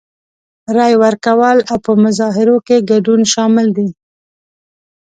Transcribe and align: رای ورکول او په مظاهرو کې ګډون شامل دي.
رای 0.75 0.93
ورکول 1.03 1.57
او 1.69 1.77
په 1.85 1.91
مظاهرو 2.03 2.57
کې 2.67 2.85
ګډون 2.89 3.21
شامل 3.33 3.67
دي. 3.77 3.89